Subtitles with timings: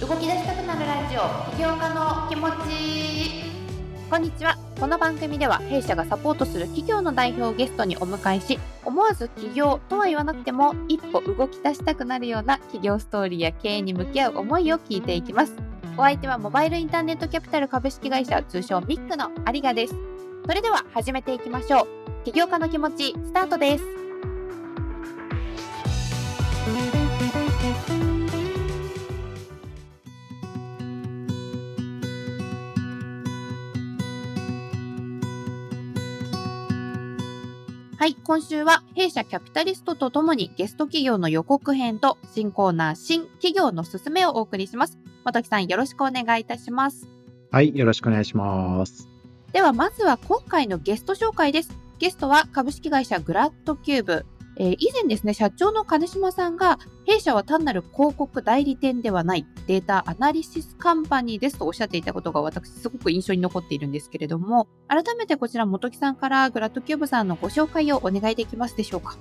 [0.00, 1.20] 動き出したくなるラジオ
[1.54, 3.44] 起業家の気持ち。
[4.10, 4.58] こんにちは。
[4.80, 15.54] この番組では弊社がサポートする企業の代表をゲストにお迎えし思わず起業とは言わなくても一歩動き出したくなるような企業ストーリーや経営に向き合う思いを聞いていきます。
[15.96, 19.94] お相手はモバイルインターネットキャピタル株式会社通称ミックの有賀です。
[20.44, 22.24] それでは始めていきましょう。
[22.24, 24.03] 起業家の気持ちスタートです。
[38.04, 44.98] はい、今週は弊社キャピタリストとともにゲスト企業の予告編と新コーナー新企業のすすめをお送りします。
[45.24, 47.08] 本木さんよろしくお願いいたします。
[47.50, 49.08] はい、よろしくお願いします。
[49.54, 51.78] ではまずは今回のゲスト紹介です。
[51.98, 69.16] ゲストは株式会社グラッドキューブえー、以前ですね、社長の金島さんが、弊社は単なる広告代理店ではないデータアナリシスカンパニーですとおっしゃっていたことが私すごく印象に残っているんですけれども、改めてこちら本木さんからグラッドキューブさんのご紹介をお願いできますでしょうか？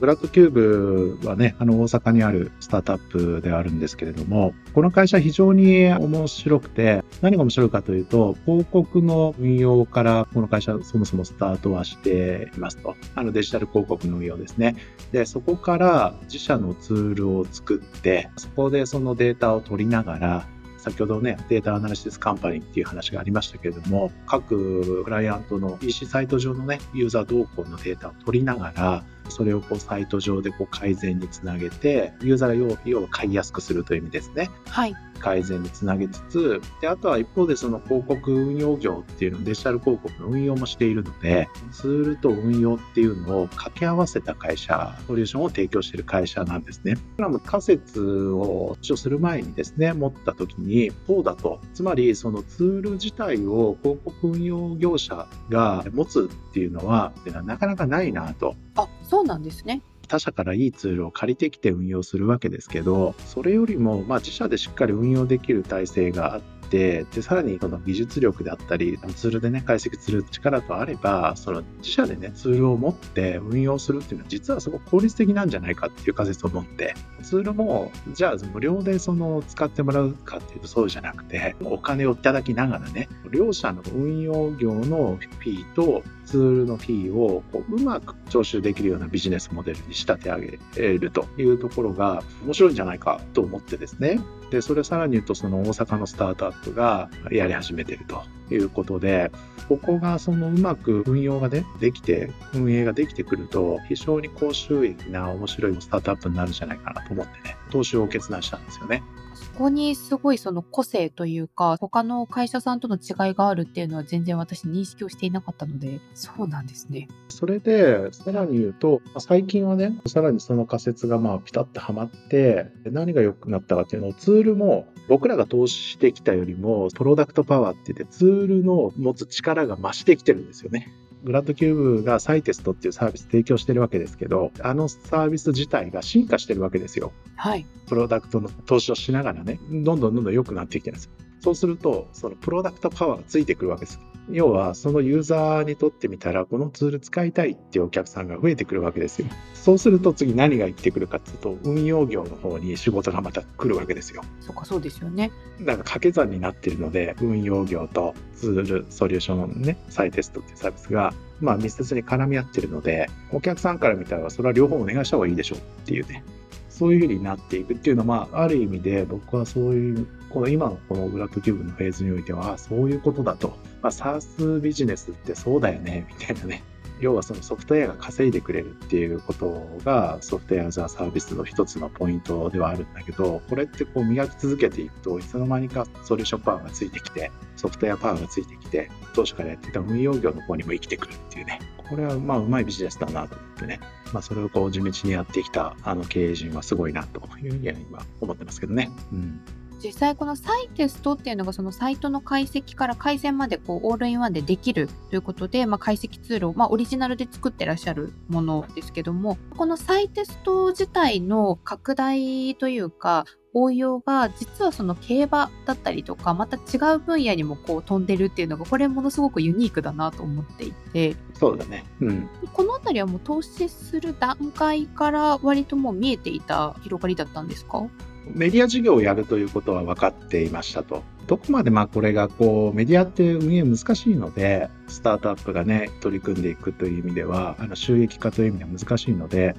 [0.00, 12.94] ブラッドキューブはね、あの大阪にあるスタートアップではあるんですけれども、この会社非常に面白くて、何が面白いかというと、広告の運用からこの会社そもそもスタートはしていますと。
[13.16, 14.76] あのデジタル広告の運用ですね。
[15.10, 20.46] で、そこから自社のツールを作って、そこでそのデータを取りながら、
[20.78, 34.50] 先ほどね、データアナリシスカンパニーっていう話がありましたけれども、各クライアントの EC サイト上のね、ユーザー動向のデータを取りながら、それをこうサイト上でこう改善につなげて、ユーザーが要は買いやすくするという意味ですね。
[34.66, 34.96] はい。
[35.18, 46.94] 改善につなげつつ、で、あとは一方でその広告運用業っていうの、デジタル広告の運用もしているので、ツールと運用っていうのを掛け合わせた会社、ソリューションを提供している会社なんですね。
[46.94, 51.60] これはも仮説を主張する前にですね、持った時に、そうだと。
[51.74, 57.12] つまり、そのツール自体を広告運用業者が持つっていうのは、
[57.44, 58.54] なかなかないなと。
[58.76, 59.82] あ、そうなんですね。
[60.08, 90.58] 他社からいいツールを借りてきて運用するわけですけど、それよりも、まあ、自社でしっかり運用できる体制があって、で、さらにその技術力であったり、ツールでね、解析する力とあれば、その自社でね、ツールを持って運用するっていうのは、実はすごく効率的なんじゃないかっていう仮説を持って、ツールも、じゃあ無料でその使ってもらうかっていうとそうじゃなくて、お金をいただきながらね、両社の運用業のフィーとツールのフィーをこううまく徴収できるようなビジネスモデルに仕立て上げ
[90.98, 94.20] るというところが面白いんじゃないかと思ってですね。
[94.50, 98.22] で、それさらに言うとその大阪のスタートアップがやり始めていると
[98.54, 99.30] いうことで、
[99.68, 109.02] ここがそのうまく運用がね、できて、運営ができてくると、非常に高収益な面白いスタートアップになるんじゃないかなと思ってね、投資を決断したんですよね。
[109.34, 117.08] そこにすごいその個性というか、他の会社さんとの違いがあるっていうのは全然私認識をしていなかったので、そうなんですね。
[117.28, 130.92] それで、さらに言うと、最近はね、さらにその仮説がまあピタッとはまって、何が良くなったかっていうのをツールも僕らが投資してきたよりも、プロダクトパワーって言ってツールの持つ力が増してきてるんですよね。
[131.24, 137.12] グラッドキューブがサイテストっていうサービス提供してるわけですけど、あのサービス自体が進化してるわけですよ。
[137.36, 137.66] はい。
[137.88, 141.10] プロダクトの投資をしながらね、どんどんどんどん良くなってきてるんです。
[141.40, 144.00] そうすると、そのプロダクトパワーがついてくるわけです。
[144.30, 149.28] 要は、そのユーザーにとってみたら、このツール使いたいっていうお客さんが増えてくるわけですよ。
[149.54, 154.22] そうすると次何が言ってくるかっていうと、運用業の方に仕事がまた来るわけですよ。
[154.40, 155.30] そうか、そうですよね。
[155.60, 166.24] だから掛け算になっているので、運用業とツール、ソリューションのね、サイテストっていうサービスが、まあ密接に絡み合ってるので、お客さんから見たらそれは両方お願いした方がいいでしょうっていうね。
[166.68, 173.56] そういうふうになっていくっていうのは、まあ、ある意味で僕はそういう、この今のこのブラックキューブのフェーズにおいては、そういうことだと。
[173.82, 176.62] まあ、SARS ビジネスってそうだよね、みたいなね。
[177.00, 191.60] 要はそのソフトウェアが稼いでくれるっていうことがソフトウェアザサービスの一つのポイントではあるんだけど、これってこう磨き続けていくといつの間にかソリューションパワーがついてきて、ソフトウェアパワーがついてきて、当初からやってた運用業の方にも生きてくるっていうね。
[191.88, 193.80] これはまあうまいビジネスだなと思ってね。
[194.12, 198.90] まあそれをこう地道にやってきたあの経営陣はすごいなというふうには今思ってますけどね。
[199.12, 199.40] うん。
[199.82, 221.16] 実際このサイテストっていうのがそのサイトの解析から改善までこうオールインワンでできるということで、まあ、解析ツールを、まあ、オリジナルで作ってらっしゃるものですけどもこのサイテスト自体の拡大というか応用が実はその競馬だったりとかまた違う分野にもこう飛んでるっていうのがこれものすごくユニークだなと思っていて。
[221.34, 227.86] そうだね、うん、この辺りはもう投資する段階から割ともう見えていた広がりだったんですか？
[228.34, 231.02] メディア事業をやるということは分かっていましたと。
[231.26, 239.54] どこまでまあこれがこうメディアって運営難しいので、スタートアップがね、取り組んでいくという意味では、あの収益化という意味では難しいので、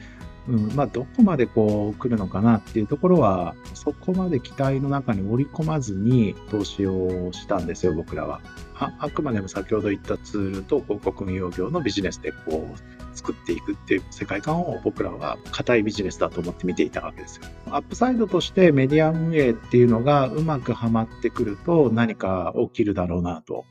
[0.47, 8.41] うんまあ、どこまでこう来るのかなっていうところは、そこまで期待の中に織り込まずに投資をしたんですよ、僕らは。
[8.75, 17.43] ああくまでも先ほど言ったツールと広告運用業のビジネスでこう作っていくっていう世界観を僕らは固いビジネスだと思って見ていたわけですよ。
[17.67, 23.65] アップサイドとしてメディア運営っていうのがうまくはまってくると何か起きるだろうなと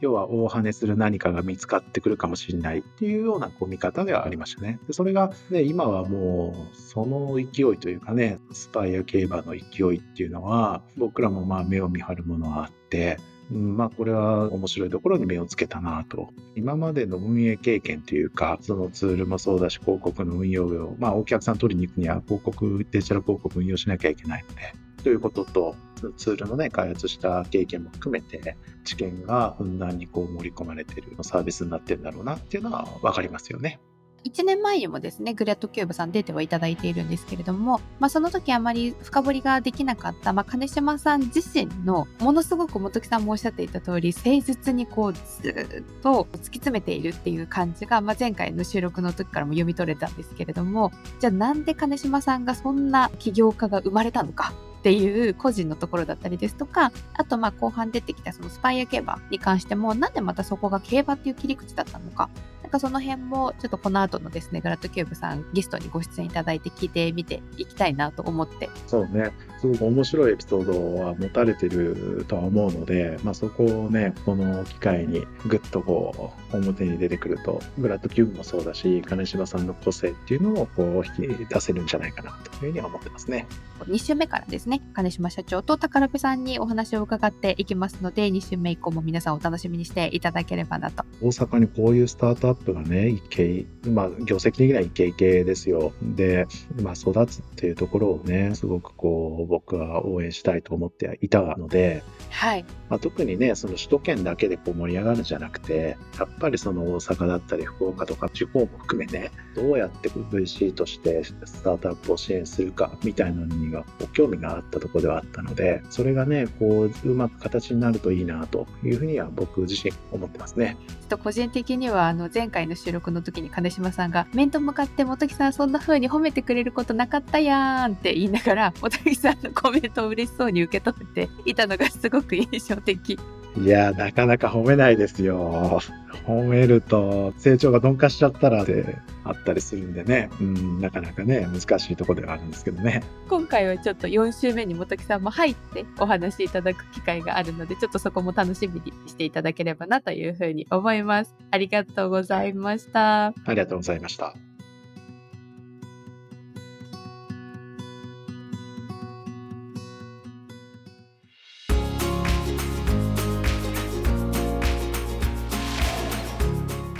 [0.00, 4.78] 要は大跳ねする何かが見つかってくるかもしれないっていうようなこう見方ではありましたね。
[4.86, 13.18] でそれが、ね、今はもうその勢いというかね、スパイア競馬の勢いっていうのは僕らもまあ目を見張るものはあって、
[13.52, 16.30] うん、まあこれは面白いところに目をつけたなと。
[16.56, 25.76] 今までの運営経験というか、そのツールもそうだし、広告の運用を、まあお客さん取りに行くには広告、デジタル広告運用しなきゃいけないので、ということと、
[26.16, 33.80] ツールのね、開発した経験も含めて、知見がふんだんにこう盛り込まれてるサービスになってるんだろうなっていうのは分かりますよね。
[34.24, 50.90] 1年前にもですね、グレッドキューブさん出てはいただいているんですけれども、まあ、その時あまり深掘りができなかった、まあ、金島さん自身のものすごく本木さんもおっしゃっていた通り、誠実にこうずっと突き詰めているっていう感じが、まあ、前回の収録の時からも読み取れたんですけれども、
[51.20, 54.54] じゃあなんで金島さんがそんな起業家が生まれたのか？
[54.80, 62.28] っていう個人のところだったりですとか、あとまあ後半出てきたそのスパイア競馬に関しても、なんでまたそこが競馬っていう切り口だったのか、
[62.74, 68.68] かその辺もちょっとこの後のですね、グラッドキューブさんゲストにご出演いただいて聞いてみていきたいなと思って。
[68.86, 69.30] そうね。
[69.60, 83.46] すごく面白いエピソードは持たれてるとは思うので、まあ、そこをね、この機会にぐっとこう、表に出てくると、ブラッドキューブもそうだし、金柴さんの個性っていうのをこう引き出せるんじゃないかなというふうには思ってますね。
[83.86, 91.04] 2週目からですね、金島社長と宝部さんにお話を伺っていきますので、2週目以降も皆さんお楽しみにしていただければなと。
[91.22, 95.92] 大阪にこういうスタートアップがね、イケまあ、業績的にはイケイケですよ。
[96.02, 96.46] で、
[96.82, 120.76] まあ、育つっていうところをね、すごくこう、僕は応援したいと思っていたので、はいまあ、特にねその首都圏だけでこう盛り上がるんじゃなくてやっぱりその大阪だったり福岡とか地方も含めねどうやって VC としてスタートアップを支援するかみたいなのには興味があったところではあったのでそれがねこううまく形になるといいなというふうには僕自身思ってますね。
[120.88, 133.18] ちょっと個人的にはあの前回の収録の時に金島さんが面と向かって本木さんそんな風に褒めてくれることなかったやんって言いながら本木さんのコメントを嬉しそうに受け取っていたのがすごく印象的。
[133.56, 135.80] いや、なかなか褒めないですよ。
[136.26, 143.02] 褒めると成長が鈍化しちゃったらってあったりするんでね、うん、なかなかね、難しいところではあるんですけどね。
[143.28, 151.34] 今回はちょっと4週目に本木さんも入ってお話しいただく機会があるので、ちょっとそこも楽しみにしていただければなというふうに思います。
[151.50, 153.26] ありがとうございました。
[153.26, 154.34] ありがとうございました。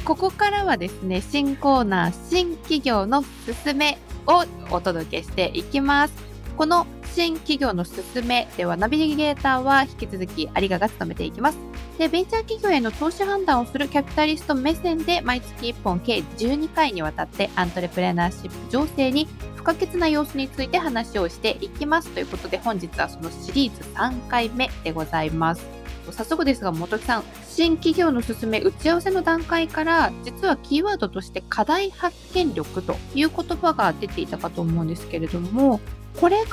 [0.04, 6.14] ここからはですね、新コーナー、新企業のすすめをお届けしていきます。
[6.58, 11.58] この新企業のすすめでは、ナビゲーターは引き続き有賀が務めていきます。
[11.96, 19.26] で、ベンチャー企業への投資判断をするキャピタリスト目線で、毎月1本計12回にわたってアントレプレナーシップ情勢に
[19.56, 22.10] 不可欠な様子について話をしていきます。
[22.10, 25.73] ということで、本日はそのシリーズ3回目でございます。
[26.12, 35.80] 早速ですが、本木さん、新企業の勧め打ち合わせの段階から、実はキーワードとして課題発見力という言葉が出ていたかと思うんですけれども、
[36.20, 36.50] これが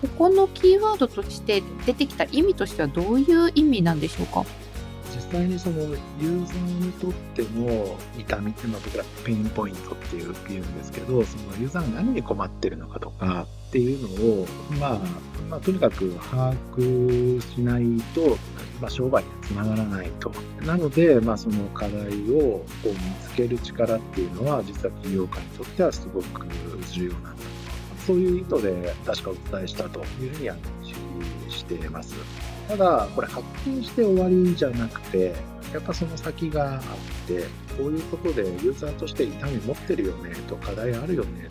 [0.00, 4.44] ここのキーワードとして出てきた意味としてはどういう意味なんでしょうか？
[5.14, 14.46] 実際にそのユーザーにとっての痛みっていうのは僕ら pain point っていう言うんですけどそのユーザーが何に困ってるのかとかっていうのを、
[14.78, 14.98] まあ、
[15.50, 18.38] まあ、とにかく把握しないと、
[18.80, 20.30] まあ、商売につながらないと。
[20.64, 22.94] なので、まあ、その課題をこう見
[23.28, 26.46] つける力っていうのは実は企業家にとってはすごく
[26.92, 27.30] 重要なんだ
[28.06, 32.14] そういう意図で確かお伝えしたというふうには認識しています。
[32.68, 35.34] ただ、これ発見して終わりじゃなくて、
[35.74, 36.80] やっぱその先があっ
[37.26, 37.42] て、
[37.76, 41.48] こういうことでユーザーとして痛み持ってるよねと、課題あるよね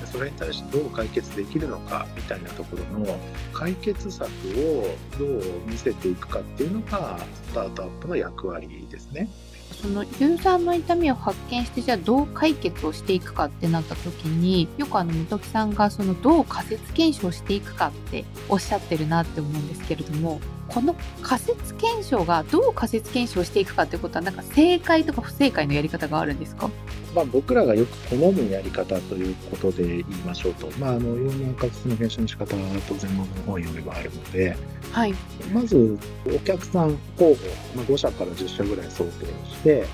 [0.00, 3.18] と、それに対してどう解決できるのかみたいなところの
[3.52, 7.18] 解決策をどう見せていくかっていうのが、
[7.50, 9.28] スタートアップの役割ですね。
[9.82, 26.70] そのユーザーの痛みを発見してじゃあどう解決をしていくかってなった時によくあの元木さんがそのどう仮説検証していくかっておっしゃってるなって思うんですけれどもこの仮説検証がどう仮説検証していくかってことはなんか正解とか不正解のやり方があるんですか？
[27.14, 34.54] まあ、僕らがよく好むやり方ということで言いましょうと、まあ、あのいろんな仮説の検証の仕方は当然の本読めばあるので、
[34.92, 35.14] はい、
[35.52, 37.36] まずお客さん候補、
[37.74, 39.86] まあ、5社から10社ぐらい想定して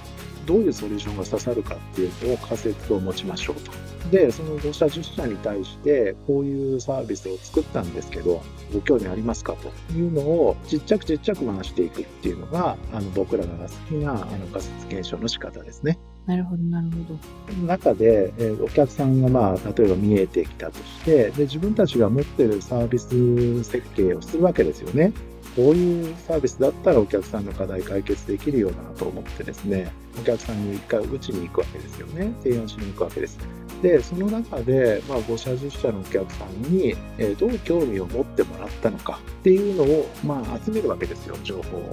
[0.47, 3.71] どういうソリューションが刺さるかっていうのを仮説を持ちましょうと。
[4.11, 8.43] で、その5社、10社に対して、こういうサービスを作ったんですけど、
[8.73, 15.99] ご興味ありますかというのを、ちっちゃくちっちゃく回していくっていうのが、あの僕らが好きなあの仮説検証の仕方ですね。
[16.27, 17.67] なるほど、なるほど。
[17.67, 25.13] 中で、えー、お客さんが、まあ、例えば見えてきたとして、で、自分たちが持ってるサービス設計をするわけですよね。
[25.57, 32.33] こういうサービスだったらお客さんの課題解決できるようだなと思ってですね、お客さんに一回打ちに行くわけですよね。
[32.43, 33.39] 提案しに行くわけです。
[33.83, 41.91] で、その中で、まあ、5社10社のお客さんに、えー、どう興味を持ってもらったのかっていうのを、まあ、集めるわけですよ、情報を。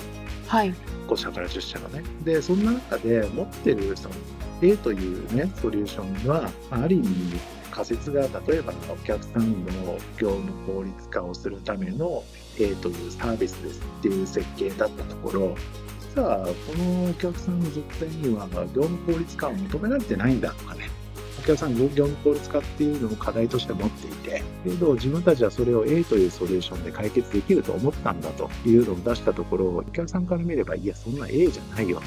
[0.48, 0.74] はい。
[1.08, 2.04] 5社から10社がね。
[2.24, 4.16] で、そんな中で持ってるその
[4.62, 7.08] A というね、ソリューションは、ある意味、
[7.72, 12.24] 仮説が例えばお客さんの業務効率化をするための
[12.60, 15.56] A というサービスですっていう設計だったところ
[16.16, 20.90] 実はこのお客さんの属性には業務効率化を求められてないんだとかね
[21.58, 32.04] さん業務効率化っていうのを課題として持っていてけど自分たちはそれを A というソリューションで解決できると思ったんだというのを出したところお客さんから見ればいやそんな A じゃないよと。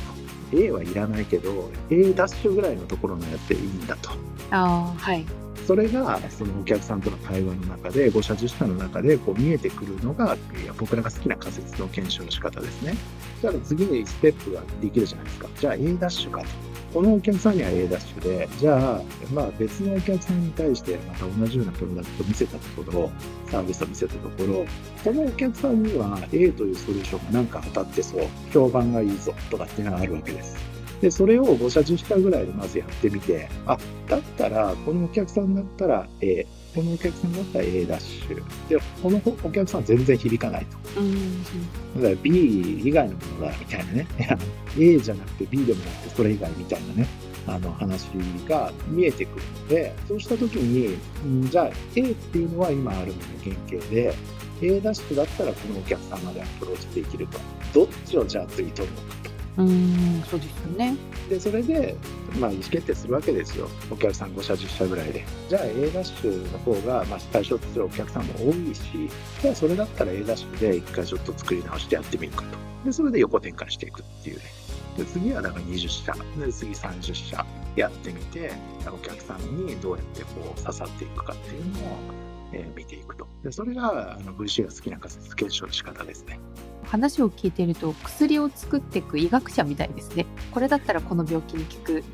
[0.54, 4.10] A はいらないけど A ダッシュぐらいのところのやっていいんだと。
[4.50, 5.24] あはい。
[5.66, 10.36] それがそのお客さんとの対話の中で5社10社の中でこう見えてくるのが
[10.78, 12.94] 僕らが好きな仮説の検証の仕方ですね。
[13.40, 15.48] じゃあ次にステップができるじゃないですか。
[15.56, 16.46] じゃあ A ダッシュかと。
[16.92, 19.02] このお客さんには A ダッシュで、じゃあ、
[19.32, 23.10] まあ別のお客さんに対してまた同じようなプロダクトを見せたところ、
[23.50, 24.66] サービスを見せたところ、
[25.02, 30.56] このお客さんには A というソリューションがなんか当たってそう、評判がいいぞとかっていうのがあるわけです。
[31.02, 33.76] で、それを5社10社ぐらいでまずやってみて、あ、
[34.08, 38.36] だったら、このお客さんだったら A、このお客さんだったら A ダッシュ。
[38.68, 41.00] で、このお客さんは全然響かないと。
[41.00, 41.42] うん、
[41.96, 44.06] だから B 以外のものだみたいなね。
[44.78, 47.08] A じゃなくて B でもなくてそれ以外みたいなね。
[47.48, 48.04] あの話
[48.48, 54.14] が見えてくるので、そうしたときに、んじゃあ A っていうのは今あるものの原型で、
[54.62, 57.40] A ダッシュだったらこのお客さんまでアプローチできると。
[57.74, 59.31] どっちをじゃあ次取るのかと。
[59.58, 60.96] うんそうですよね。
[61.28, 61.94] でそれで、
[62.38, 63.68] まあ、意思決定するわけですよ。
[63.90, 65.24] お客さん5社10社ぐらいで。
[65.48, 68.82] じゃあ A ダッシュの方が、まあ、対象とするお客さんも多いし
[69.42, 72.48] じゃあそれだったら A ダッシュで一回ちょっと作り直してやってみるかと。
[72.86, 74.42] でそれで横展開していくっていうね。
[74.96, 76.12] で次はだか20社。
[76.12, 78.52] で次30社やってみて
[78.86, 81.98] お客さんにどうやってこう刺さっていくかっていうのを、
[82.52, 83.26] えー、見ていくと。
[83.42, 86.38] でそれがあの VC が好きな仮説検証の仕方ですね。
[86.84, 90.26] 話を聞いていると薬を作っていく医学者みたいですね。
[90.50, 92.04] これだったらこの病気に効く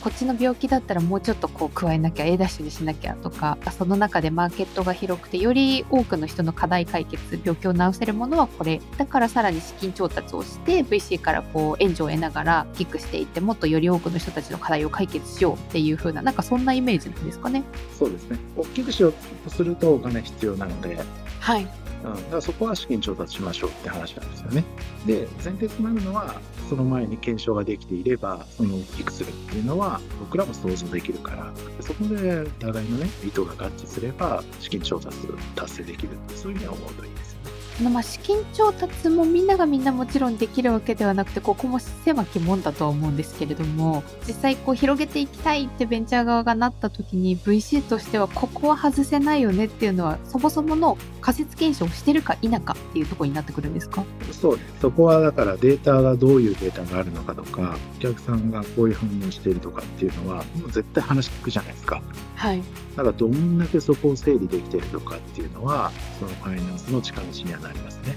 [0.00, 8.80] こっちの病気だったらもうちょっとこう加えなきゃ A ダッシュにしなきゃとかその中でマーケットが広くてより多くの人の課題解決病気を治せるものはこれ。
[8.96, 17.62] だからさらに資金調達をして VC からこう援助を得ながらキックしていってもっとより多くの人たちの課題を解決しようっていう風ななんかそんなイメージなんですかね。
[17.96, 18.38] そうですね。
[18.56, 20.98] 大きくしようとするとお金必要なので
[21.40, 21.68] はい。
[22.04, 24.64] うん、だからそこは資金調達しましょうって話なんですよね。
[25.06, 26.34] で、前提となるのは、
[26.68, 35.16] その前に検証ができていれば、その大きくするっていうのは、僕らも想像できるから、そこで互いのね、意図が合致すれば、資金調達
[35.54, 37.58] 達成できるって、そういうふうに思うといいですよね。
[37.90, 50.98] まあ資金調達もみんながみんなもちろんできるわけではなくてここも狭き門だとは思うんですけれども実際こう広げていきたいってベンチャー側がなった時に VC としてはここは外せないよねっていうのはそもそもの
[51.28, 54.02] 仮説検証をしてるか否かっていうところになってくるんですか？
[54.32, 62.00] そうですそこはだからデータがどういうデータがあるのかとかお客さんがこういう反応しているとかっていうのはもう絶対話聞くじゃないですか。
[62.34, 62.62] はい
[62.96, 68.16] だからどんだけそこを整理できてるのかっていうのはそのファイナンスの近道にはなりますね。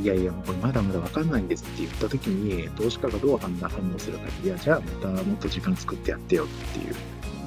[0.00, 6.94] いやいや、もうこれまだまだ分かんないんですって言った時に、投資家がどう反応するか、いや、じゃあまたもっと時間作ってやってよっていう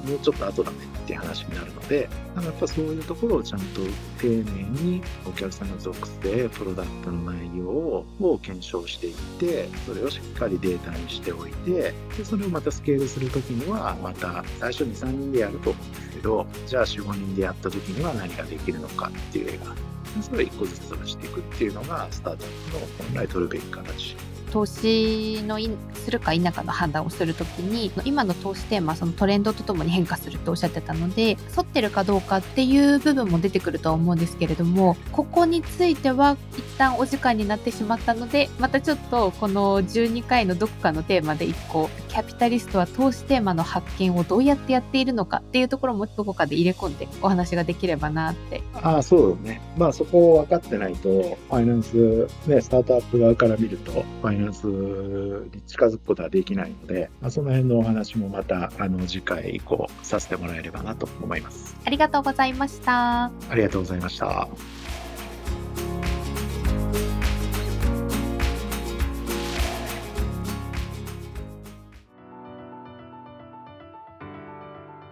[0.06, 3.80] もうちょっと後だねっていう話になるので、なんかやっぱそういうところをちゃんと
[4.20, 8.06] 丁寧にお客さんの属性、プロダクトの内容を
[8.42, 19.74] 検証していって、それをしっかりデータにしておいて、でそれをまたスケールするときには、また最初2、3人でやると思うんですけど、じゃあ4、5人でやったときには何ができるのかっていう絵が、
[20.22, 24.16] それを1個ずつ出していくっていうのが、スタートアップの本来取るべき形。
[24.56, 25.58] 投資の
[25.92, 48.62] するか否かの判断をするときに今の投資テーマそのトレンドとともに変化するとおっしゃってたので沿ってるかどうかっていう部分も出てくるとは思うんですけれどもここについては一旦お時間になってしまったのでまたちょっとこの12回のどこかのテーマで1個キャピタリストは投資テーマの発見をどうやってやっているのかっていうところもどこかで入れ込んでお話ができればなって。
[48.72, 49.60] ああそうだね。
[49.76, 61.76] まあそこを分かってないとファイナンスねスタートアップ側から見るとファイナンスに近づくことはできないので、まあ、その辺のお話もまたあの次回以降させてもらえればなと思います。
[61.84, 63.24] ありがとうございました。
[63.24, 64.48] ありがとうございました。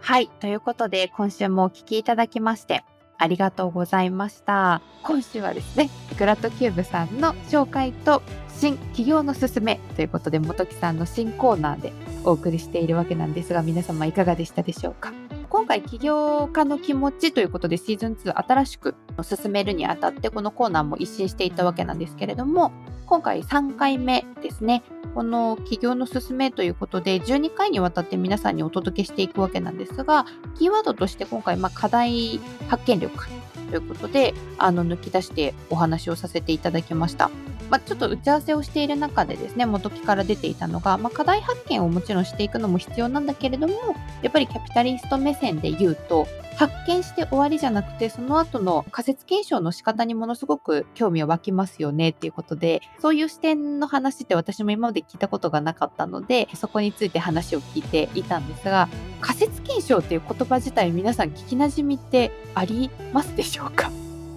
[0.00, 0.28] はい。
[0.38, 2.84] ということで、今週もお聞きいただきまして、
[3.18, 4.82] ありがとうございました。
[5.02, 11.92] 今週はですね、グラッドキューブさんの紹介と新企業のすすめということで、元木さんの新コーナーで
[12.24, 15.12] お送りしているわけなんですが、皆様いかがでしたでしょうか？
[15.54, 22.72] 今回起業家の気持ちということでシーズン2新しく進めるにあたってこのコーナーも一新していったわけなんですけれども
[23.06, 24.82] 今回3回目ですね。
[25.14, 30.26] この起業の進めということで12回にわたって皆さんにお届けしていくわけなんですが
[30.58, 33.28] キーワードとして今回ま課題発見力
[33.64, 37.30] ということであの抜き出してお話をさせていただきました。
[37.70, 43.74] まあ、ちょっと打ち合わせをしている中でですね元木から出ていたのが、まあ、課題発見をもちろんしていくのも必要なんだけれども
[44.22, 58.88] やっぱりキャピタリスト目線で言うと発見して終わりじゃなくて、その後の仮説検証の仕方にものすごく興味を湧きますよねっていうことで、そういう視点の話って私も今まで聞いたことがなかったので、そこについて話を聞いていたんですが、
[59.20, 63.90] 仮説検証っていう言葉自体皆さん聞きなじみってありますでしょうか？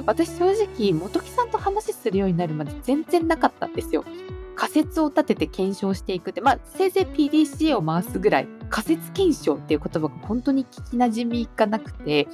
[0.06, 4.06] 私正直元木さんと話するようになるまで全然なかったんですよ。
[4.56, 12.28] 仮説を立てて検証していくって、まあ、せいぜい PDCA を回すぐらい、仮説検証っていう言葉が本当に聞きなじみがなくて、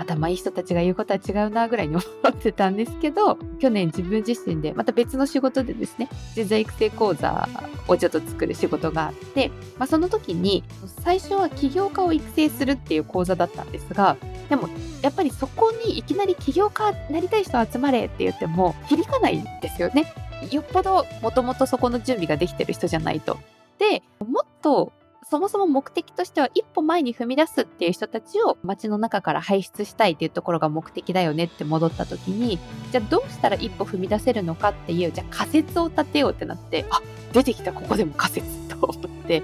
[0.00, 7.48] 頭いい人たちが言うことは違うなぐらいに思ってたんですけど、去年自分自身で、また別の仕事でですね、人材育成講座
[7.88, 10.64] をちょっと作る仕事があって、まあ、その時に、
[11.02, 14.16] 最初は起業家を育成するっていう講座だったんですが、
[14.48, 14.68] でも、
[15.02, 20.12] やっぱりそこにいきなり起業家になりたい人集まれって言っても響かないんですよね。
[20.50, 23.38] よっぽどもともとそこの準備ができてる人じゃないと。
[23.78, 24.92] で、もっと
[25.30, 32.58] そもそも目的としては一歩前に踏み出すっていう人たちを街の中から輩出したいっていうところが目的だよねって戻った時に
[32.90, 37.00] じゃあどうしたら一歩踏み出せるのかっていうじゃあ仮説を立てようってなってあ
[37.32, 39.42] 出てきたここでも仮説と思って。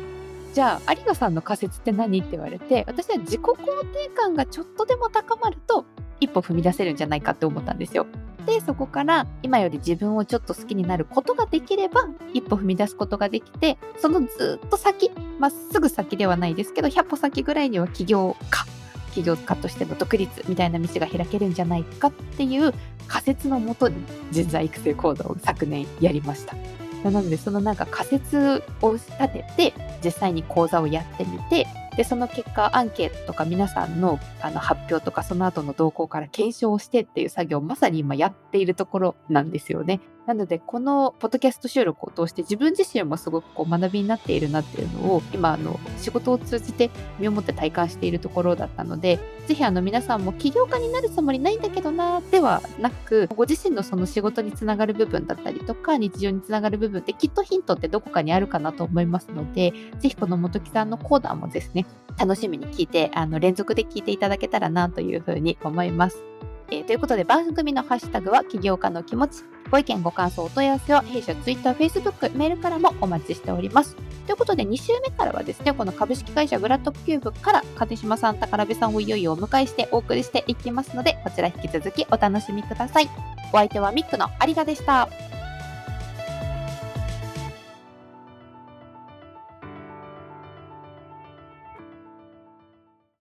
[0.55, 3.55] じゃあ有賀さんの仮説って何って言われて私は自己肯
[3.93, 5.85] 定感がちょっとでも高まると
[6.21, 8.07] 一歩踏み出せるんじゃないかって思ったんですよ。
[8.47, 18.65] でそこから今より自分をちょっと好きになることができれば一歩踏み出すことができてそのずっと先まっすぐ先ではないですけど100歩先ぐらいには起業家
[19.13, 22.73] 起業家としての独立みたいな道が開けるんじゃないかっていう
[23.09, 23.97] 仮説のもとに
[24.31, 26.55] 人材育成講座を昨年やりました。
[27.03, 29.75] なのでそのなんか仮説を立てて
[30.05, 40.01] 実際に講座をやってみてでその結果アンケートとか皆さんのあの発表とかその後の動向から検証をしてっていう作業をまさに今やっているところなんですよね。
[40.27, 61.87] なのでこのポッドキャスト収録を通して自分自身もすごくこう学びになっているなっていうのを今あの仕事を通じて身をもって体感しているところだったのでぜひあの皆さんも起業家になるつもりないんだけどなではなくご自身のその仕事につながる部分だったりとか日常につながる部分ってきっとヒントってどこかにあるかなと思いますのでぜひこの元木さんのコーナーもですね
[62.19, 66.25] 楽しみに聞いて、あの、連続で聞いていただけたらなというふうに思います。
[66.71, 69.45] えー、ということで、番組のハッシュタグは起業家の気持ち。
[69.71, 73.97] ご意見、ご感想、お問い合わせは弊社 Twitter、Facebook、メールからもお待ちしております。
[74.27, 83.09] ということで、2週目からはですね、この株式会社グラッドキューブから金島さん、宝部さんをいよいよお迎えしてお送りしていきますので、こちら引き続きお楽しみください。
[83.53, 85.36] お相手はミックの有賀でした。